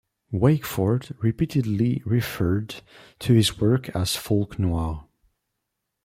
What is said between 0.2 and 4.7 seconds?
Wakeford repeatedly referred to his work as folk